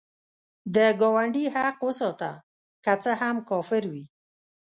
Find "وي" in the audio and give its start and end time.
3.91-4.05